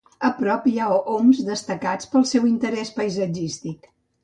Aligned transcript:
A 0.27 0.29
prop 0.37 0.63
hi 0.71 0.71
ha 0.83 0.87
oms 1.17 1.43
destacats 1.51 2.11
pel 2.15 2.27
seu 2.33 2.49
interès 2.55 2.95
paisatgístic. 2.99 3.89